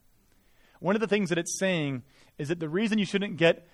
[0.80, 2.04] One of the things that it's saying
[2.38, 3.67] is that the reason you shouldn't get,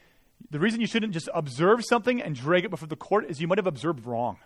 [0.52, 3.48] the reason you shouldn't just observe something and drag it before the court is you
[3.48, 4.38] might have observed wrong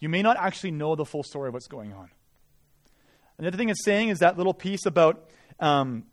[0.00, 2.10] you may not actually know the full story of what's going on.
[3.38, 5.30] Another thing it's saying is that little piece about
[5.60, 6.04] um,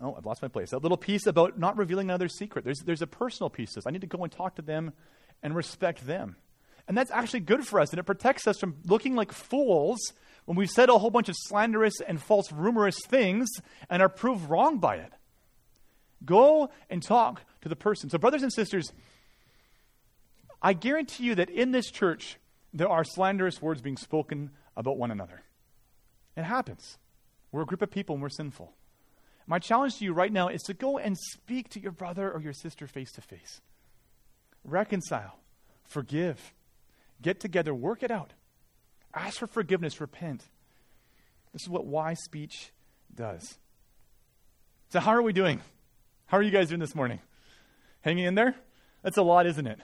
[0.00, 0.70] oh, I've lost my place.
[0.70, 2.64] That little piece about not revealing another secret.
[2.64, 3.86] There's, there's a personal piece to this.
[3.86, 4.92] I need to go and talk to them
[5.42, 6.36] and respect them.
[6.88, 9.98] And that's actually good for us, and it protects us from looking like fools
[10.44, 13.48] when we've said a whole bunch of slanderous and false rumorous things
[13.90, 15.12] and are proved wrong by it.
[16.24, 18.08] Go and talk to the person.
[18.08, 18.92] So, brothers and sisters,
[20.62, 22.38] I guarantee you that in this church,
[22.76, 25.42] there are slanderous words being spoken about one another.
[26.36, 26.98] It happens.
[27.50, 28.74] We're a group of people and we're sinful.
[29.46, 32.40] My challenge to you right now is to go and speak to your brother or
[32.40, 33.62] your sister face to face.
[34.62, 35.38] Reconcile,
[35.84, 36.52] forgive,
[37.22, 38.34] get together, work it out.
[39.14, 40.44] Ask for forgiveness, repent.
[41.52, 42.72] This is what wise speech
[43.14, 43.58] does.
[44.90, 45.62] So, how are we doing?
[46.26, 47.20] How are you guys doing this morning?
[48.02, 48.54] Hanging in there?
[49.02, 49.78] That's a lot, isn't it?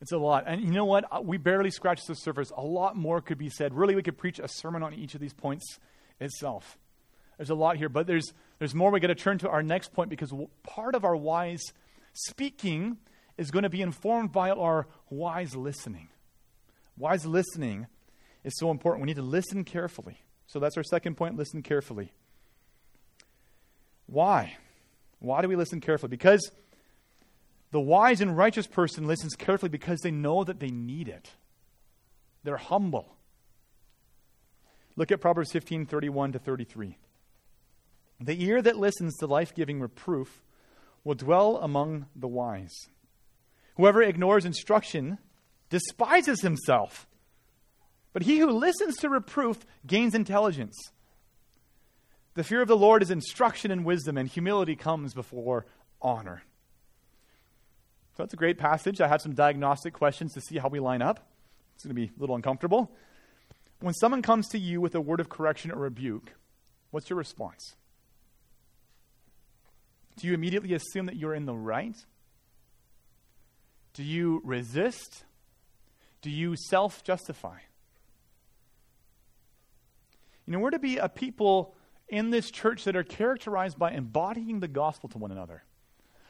[0.00, 0.44] It's a lot.
[0.46, 1.24] And you know what?
[1.24, 2.52] We barely scratched the surface.
[2.56, 3.74] A lot more could be said.
[3.74, 5.78] Really, we could preach a sermon on each of these points
[6.20, 6.78] itself.
[7.36, 8.90] There's a lot here, but there's, there's more.
[8.90, 10.32] we got to turn to our next point because
[10.62, 11.62] part of our wise
[12.12, 12.98] speaking
[13.36, 16.08] is going to be informed by our wise listening.
[16.96, 17.86] Wise listening
[18.44, 19.02] is so important.
[19.02, 20.20] We need to listen carefully.
[20.46, 22.12] So that's our second point listen carefully.
[24.06, 24.56] Why?
[25.20, 26.10] Why do we listen carefully?
[26.10, 26.50] Because
[27.70, 31.32] the wise and righteous person listens carefully because they know that they need it.
[32.44, 33.14] They're humble.
[34.96, 36.96] Look at Proverbs 15 31 to 33.
[38.20, 40.42] The ear that listens to life giving reproof
[41.04, 42.74] will dwell among the wise.
[43.76, 45.18] Whoever ignores instruction
[45.70, 47.06] despises himself,
[48.12, 50.76] but he who listens to reproof gains intelligence.
[52.34, 55.66] The fear of the Lord is instruction and wisdom, and humility comes before
[56.00, 56.42] honor.
[58.18, 59.00] So that's a great passage.
[59.00, 61.30] I have some diagnostic questions to see how we line up.
[61.76, 62.90] It's going to be a little uncomfortable.
[63.78, 66.34] When someone comes to you with a word of correction or rebuke,
[66.90, 67.76] what's your response?
[70.16, 71.94] Do you immediately assume that you're in the right?
[73.94, 75.22] Do you resist?
[76.20, 77.58] Do you self justify?
[80.44, 81.76] You know, we're to be a people
[82.08, 85.62] in this church that are characterized by embodying the gospel to one another.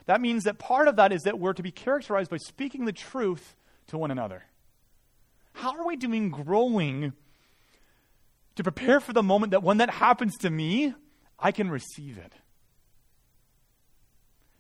[0.09, 2.93] That means that part of that is that we're to be characterized by speaking the
[2.93, 3.55] truth
[3.89, 4.43] to one another.
[5.53, 7.13] How are we doing growing
[8.57, 10.95] to prepare for the moment that when that happens to me,
[11.39, 12.33] I can receive it?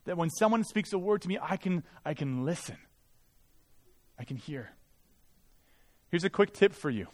[0.04, 2.76] That when someone speaks a word to me, I can, I can listen.
[4.18, 4.68] I can hear.
[6.10, 7.06] Here's a quick tip for you.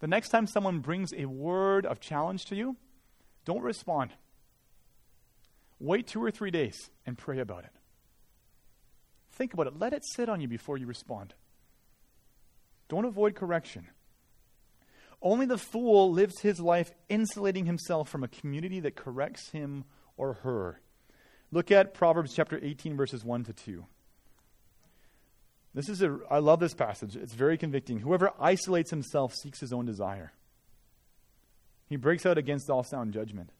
[0.00, 2.76] The next time someone brings a word of challenge to you,
[3.44, 4.12] don't respond.
[5.82, 7.72] Wait two or three days and pray about it.
[9.32, 9.76] Think about it.
[9.80, 11.34] Let it sit on you before you respond.
[12.88, 13.88] Don't avoid correction.
[15.20, 19.84] Only the fool lives his life insulating himself from a community that corrects him
[20.16, 20.80] or her.
[21.50, 23.84] Look at Proverbs chapter 18, verses 1 to 2.
[25.74, 27.16] This is a, I love this passage.
[27.16, 27.98] It's very convicting.
[27.98, 30.32] Whoever isolates himself seeks his own desire.
[31.88, 33.50] He breaks out against all sound judgment.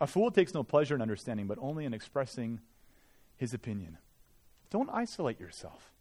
[0.00, 2.60] A fool takes no pleasure in understanding, but only in expressing
[3.36, 3.98] his opinion.
[4.70, 5.92] Don't isolate yourself.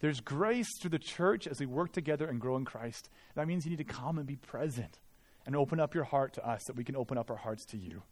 [0.00, 3.08] There's grace through the church as we work together and grow in Christ.
[3.34, 4.98] That means you need to come and be present
[5.46, 7.78] and open up your heart to us, that we can open up our hearts to
[7.78, 8.02] you.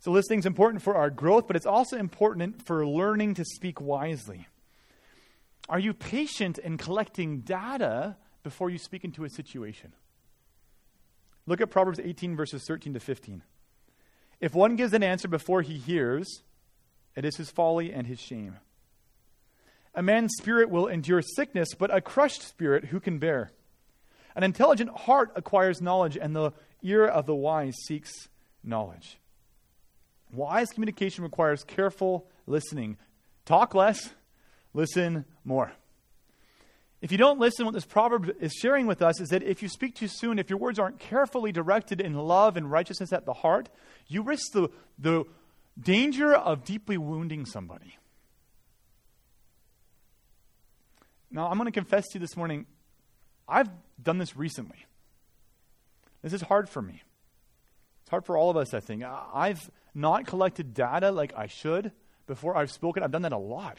[0.00, 3.80] So, listening is important for our growth, but it's also important for learning to speak
[3.80, 4.46] wisely.
[5.68, 9.92] Are you patient in collecting data before you speak into a situation?
[11.48, 13.42] Look at Proverbs 18, verses 13 to 15.
[14.38, 16.42] If one gives an answer before he hears,
[17.16, 18.56] it is his folly and his shame.
[19.94, 23.50] A man's spirit will endure sickness, but a crushed spirit who can bear?
[24.36, 28.28] An intelligent heart acquires knowledge, and the ear of the wise seeks
[28.62, 29.18] knowledge.
[30.30, 32.98] Wise communication requires careful listening.
[33.46, 34.10] Talk less,
[34.74, 35.72] listen more.
[37.00, 39.68] If you don't listen, what this proverb is sharing with us is that if you
[39.68, 43.34] speak too soon, if your words aren't carefully directed in love and righteousness at the
[43.34, 43.68] heart,
[44.08, 45.24] you risk the, the
[45.80, 47.96] danger of deeply wounding somebody.
[51.30, 52.66] Now, I'm going to confess to you this morning,
[53.46, 53.68] I've
[54.02, 54.84] done this recently.
[56.22, 57.02] This is hard for me.
[58.02, 59.04] It's hard for all of us, I think.
[59.04, 61.92] I've not collected data like I should
[62.26, 63.02] before I've spoken.
[63.02, 63.78] I've done that a lot.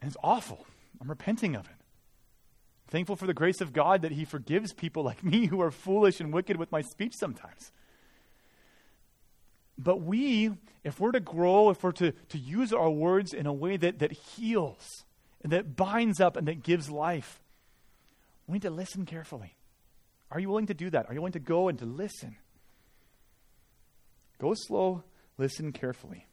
[0.00, 0.66] And it's awful.
[1.00, 1.76] I'm repenting of it.
[2.88, 6.20] Thankful for the grace of God that He forgives people like me who are foolish
[6.20, 7.72] and wicked with my speech sometimes.
[9.78, 10.52] But we,
[10.84, 13.98] if we're to grow, if we're to, to use our words in a way that,
[13.98, 15.04] that heals
[15.42, 17.40] and that binds up and that gives life,
[18.46, 19.54] we need to listen carefully.
[20.30, 21.06] Are you willing to do that?
[21.08, 22.36] Are you willing to go and to listen?
[24.38, 25.02] Go slow,
[25.38, 26.25] listen carefully.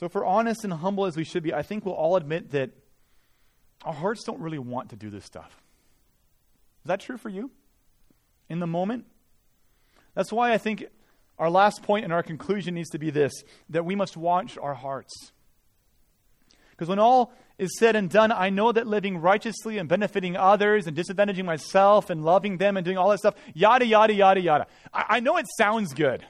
[0.00, 2.52] So, if we're honest and humble as we should be, I think we'll all admit
[2.52, 2.70] that
[3.84, 5.60] our hearts don't really want to do this stuff.
[6.84, 7.50] Is that true for you?
[8.48, 9.04] In the moment?
[10.14, 10.86] That's why I think
[11.38, 13.30] our last point and our conclusion needs to be this
[13.68, 15.12] that we must watch our hearts.
[16.70, 20.86] Because when all is said and done, I know that living righteously and benefiting others
[20.86, 24.66] and disadvantaging myself and loving them and doing all that stuff, yada, yada, yada, yada.
[24.94, 26.24] I, I know it sounds good.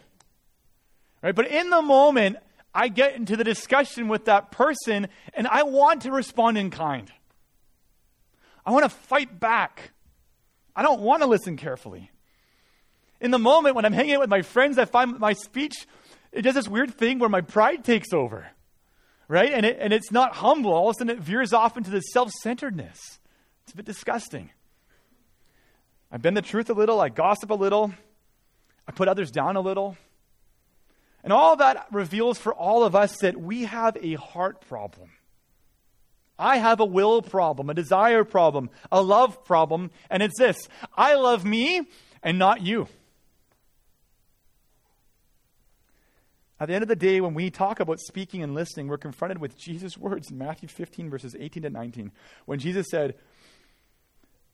[1.22, 1.36] Right?
[1.36, 2.38] But in the moment,
[2.74, 7.10] I get into the discussion with that person and I want to respond in kind.
[8.64, 9.92] I want to fight back.
[10.76, 12.10] I don't want to listen carefully.
[13.20, 15.86] In the moment when I'm hanging out with my friends, I find my speech,
[16.32, 18.46] it does this weird thing where my pride takes over
[19.30, 19.52] right?
[19.52, 20.72] And, it, and it's not humble.
[20.72, 23.20] All of a sudden, it veers off into this self centeredness.
[23.62, 24.50] It's a bit disgusting.
[26.10, 27.94] I bend the truth a little, I gossip a little,
[28.88, 29.96] I put others down a little.
[31.22, 35.10] And all that reveals for all of us that we have a heart problem.
[36.38, 41.14] I have a will problem, a desire problem, a love problem, and it's this I
[41.14, 41.88] love me
[42.22, 42.88] and not you.
[46.58, 49.38] At the end of the day, when we talk about speaking and listening, we're confronted
[49.38, 52.12] with Jesus' words in Matthew 15, verses 18 to 19,
[52.44, 53.14] when Jesus said,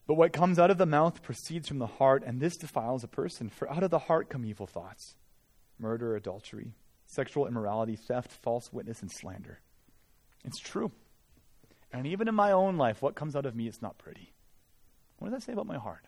[0.06, 3.08] But what comes out of the mouth proceeds from the heart, and this defiles a
[3.08, 3.48] person.
[3.48, 5.16] For out of the heart come evil thoughts
[5.78, 6.74] murder, adultery,
[7.06, 9.60] sexual immorality, theft, false witness, and slander.
[10.44, 10.92] It's true.
[11.92, 14.32] And even in my own life, what comes out of me is not pretty.
[15.18, 16.04] What does that say about my heart?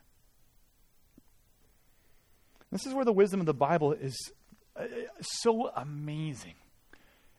[2.71, 4.16] This is where the wisdom of the Bible is
[4.77, 4.85] uh,
[5.21, 6.55] so amazing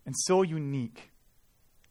[0.06, 1.12] and so unique.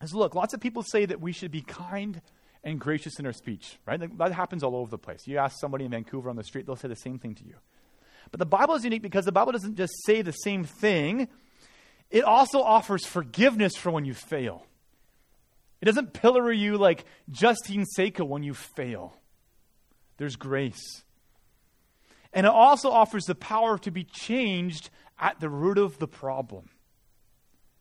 [0.03, 2.21] Is look, lots of people say that we should be kind
[2.65, 4.19] and gracious in our speech, right?
[4.19, 5.27] That happens all over the place.
[5.27, 7.55] You ask somebody in Vancouver on the street, they'll say the same thing to you.
[8.31, 11.29] But the Bible is unique because the Bible doesn't just say the same thing,
[12.11, 14.65] it also offers forgiveness for when you fail.
[15.81, 19.15] It doesn't pillory you like Justine Sacco when you fail.
[20.17, 21.05] There's grace.
[22.33, 26.69] And it also offers the power to be changed at the root of the problem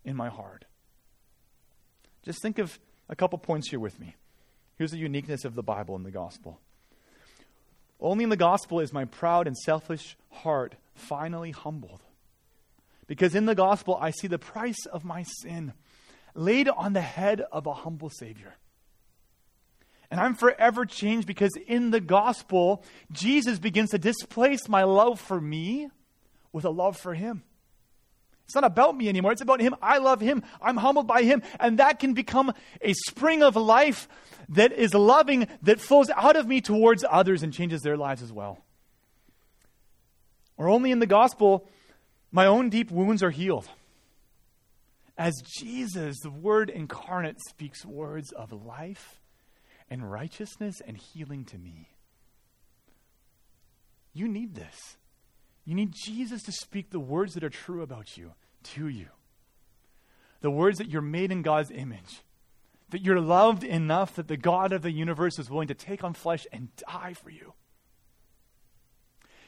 [0.05, 0.65] in my heart.
[2.23, 2.79] Just think of
[3.09, 4.15] a couple points here with me.
[4.77, 6.59] Here's the uniqueness of the Bible and the gospel.
[7.99, 12.01] Only in the gospel is my proud and selfish heart finally humbled.
[13.07, 15.73] Because in the gospel, I see the price of my sin
[16.35, 18.55] laid on the head of a humble Savior.
[20.11, 25.41] And I'm forever changed because in the gospel, Jesus begins to displace my love for
[25.41, 25.89] me
[26.53, 27.43] with a love for Him.
[28.47, 29.33] It's not about me anymore.
[29.33, 29.75] It's about Him.
[29.81, 30.41] I love Him.
[30.61, 31.43] I'm humbled by Him.
[31.59, 34.07] And that can become a spring of life
[34.47, 38.31] that is loving, that flows out of me towards others and changes their lives as
[38.31, 38.63] well.
[40.55, 41.67] Or only in the gospel,
[42.31, 43.67] my own deep wounds are healed.
[45.17, 49.19] As Jesus, the Word incarnate, speaks words of life
[49.89, 51.89] and righteousness and healing to me.
[54.13, 54.95] You need this.
[55.67, 58.31] You need Jesus to speak the words that are true about you
[58.63, 59.07] to you.
[60.39, 62.21] The words that you're made in God's image.
[62.91, 66.13] That you're loved enough that the God of the universe is willing to take on
[66.13, 67.51] flesh and die for you.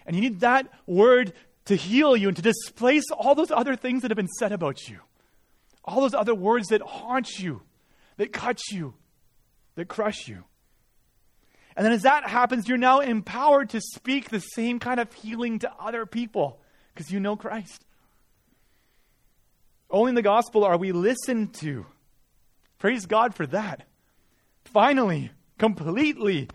[0.06, 1.32] And you need that word
[1.66, 4.90] to heal you and to displace all those other things that have been said about
[4.90, 5.00] you.
[5.86, 7.62] All those other words that haunt you,
[8.18, 8.94] that cut you,
[9.76, 10.44] that crush you.
[11.76, 15.60] And then as that happens, you're now empowered to speak the same kind of healing
[15.60, 16.60] to other people
[16.94, 17.86] because you know Christ.
[19.90, 21.86] Only in the gospel are we listened to.
[22.78, 23.84] Praise God for that.
[24.66, 26.48] Finally, completely.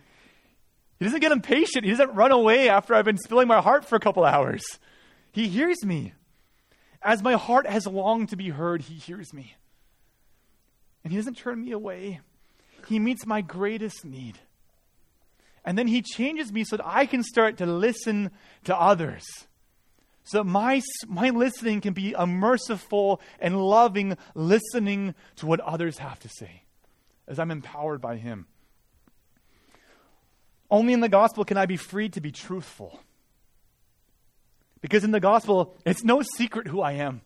[0.99, 1.85] He doesn't get impatient.
[1.85, 4.63] He doesn't run away after I've been spilling my heart for a couple hours.
[5.33, 6.15] He hears me.
[7.03, 9.57] As my heart has longed to be heard, He hears me.
[11.03, 12.21] And He doesn't turn me away.
[12.89, 14.39] He meets my greatest need.
[15.65, 18.31] And then he changes me so that I can start to listen
[18.65, 19.25] to others.
[20.25, 25.99] So that my, my listening can be a merciful and loving listening to what others
[25.99, 26.63] have to say
[27.27, 28.47] as I'm empowered by him.
[30.71, 33.01] Only in the gospel can I be freed to be truthful.
[34.81, 37.23] Because in the gospel, it's no secret who I am.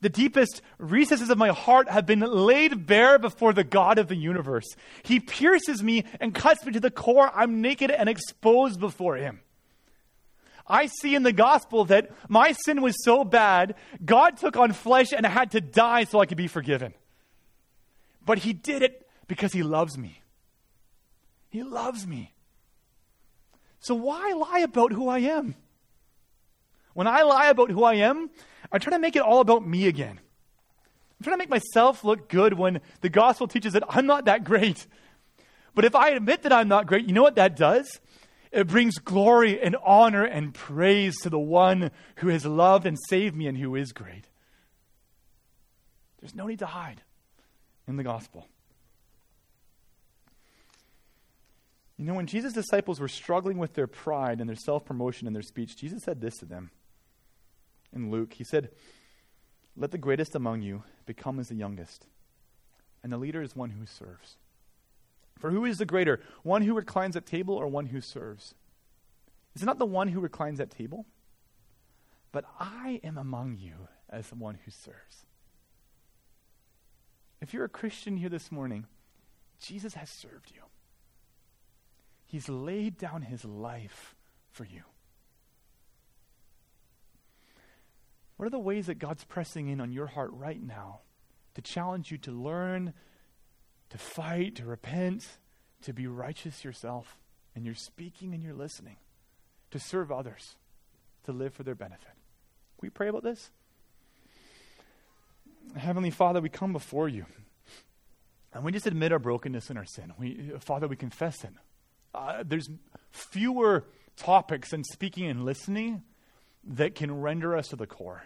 [0.00, 4.16] The deepest recesses of my heart have been laid bare before the God of the
[4.16, 4.66] universe.
[5.02, 7.30] He pierces me and cuts me to the core.
[7.34, 9.40] I'm naked and exposed before Him.
[10.66, 13.74] I see in the gospel that my sin was so bad,
[14.04, 16.94] God took on flesh and had to die so I could be forgiven.
[18.24, 20.22] But He did it because He loves me.
[21.50, 22.32] He loves me.
[23.80, 25.56] So why lie about who I am?
[26.94, 28.30] When I lie about who I am,
[28.72, 30.18] I try to make it all about me again.
[30.18, 34.44] I'm trying to make myself look good when the gospel teaches that I'm not that
[34.44, 34.86] great.
[35.74, 38.00] But if I admit that I'm not great, you know what that does?
[38.52, 43.36] It brings glory and honor and praise to the one who has loved and saved
[43.36, 44.24] me and who is great.
[46.20, 47.02] There's no need to hide
[47.86, 48.48] in the gospel.
[51.96, 55.36] You know, when Jesus' disciples were struggling with their pride and their self promotion and
[55.36, 56.70] their speech, Jesus said this to them
[57.94, 58.34] in Luke.
[58.34, 58.70] He said,
[59.76, 62.06] Let the greatest among you become as the youngest,
[63.02, 64.36] and the leader is one who serves.
[65.38, 68.54] For who is the greater, one who reclines at table or one who serves?
[69.54, 71.06] Is it not the one who reclines at table?
[72.30, 75.24] But I am among you as the one who serves.
[77.40, 78.86] If you're a Christian here this morning,
[79.60, 80.62] Jesus has served you.
[82.26, 84.14] He's laid down his life
[84.52, 84.82] for you.
[88.40, 91.00] What are the ways that God's pressing in on your heart right now
[91.56, 92.94] to challenge you to learn,
[93.90, 95.26] to fight, to repent,
[95.82, 97.18] to be righteous yourself?
[97.54, 98.96] And you're speaking and you're listening,
[99.72, 100.56] to serve others,
[101.26, 102.08] to live for their benefit.
[102.08, 103.50] Can we pray about this?
[105.76, 107.26] Heavenly Father, we come before you.
[108.54, 110.14] And we just admit our brokenness and our sin.
[110.18, 111.52] We, Father, we confess it.
[112.14, 112.70] Uh, there's
[113.10, 113.84] fewer
[114.16, 116.04] topics than speaking and listening
[116.64, 118.22] that can render us to the core.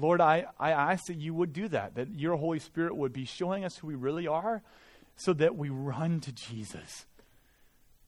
[0.00, 3.24] Lord, I, I ask that you would do that, that your Holy Spirit would be
[3.24, 4.62] showing us who we really are
[5.16, 7.06] so that we run to Jesus.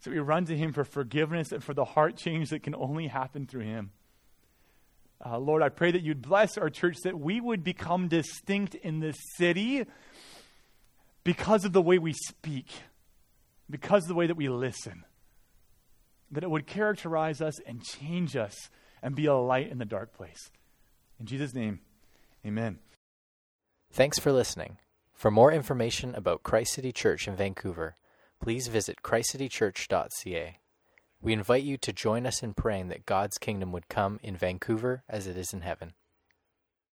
[0.01, 3.09] So we run to him for forgiveness and for the heart change that can only
[3.09, 3.91] happen through him.
[5.25, 9.01] Uh, Lord, I pray that you'd bless our church, that we would become distinct in
[9.01, 9.85] this city
[11.23, 12.69] because of the way we speak,
[13.71, 15.05] because of the way that we listen
[16.35, 18.71] that it would characterize us and change us
[19.03, 20.51] and be a light in the dark place.
[21.19, 21.81] In Jesus' name,
[22.45, 22.79] amen.
[23.93, 24.79] Thanks for listening.
[25.13, 27.97] For more information about Christ City Church in Vancouver,
[28.41, 30.59] please visit christcitychurch.ca.
[31.23, 35.05] We invite you to join us in praying that God's kingdom would come in Vancouver
[35.09, 35.95] as it is in heaven.